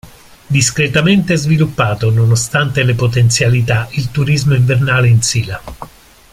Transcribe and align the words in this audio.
Discretamente 0.47 1.35
sviluppato, 1.35 2.09
nonostante 2.09 2.81
le 2.81 2.95
potenzialità, 2.95 3.87
il 3.91 4.09
turismo 4.09 4.55
invernale 4.55 5.07
in 5.09 5.21
Sila. 5.21 5.61